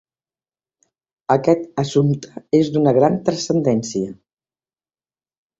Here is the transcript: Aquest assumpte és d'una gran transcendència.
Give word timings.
Aquest 1.35 1.83
assumpte 1.83 2.43
és 2.63 2.73
d'una 2.77 2.97
gran 2.99 3.21
transcendència. 3.29 4.19